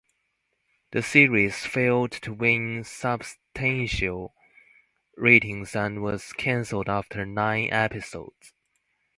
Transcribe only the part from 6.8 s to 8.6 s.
after nine episodes.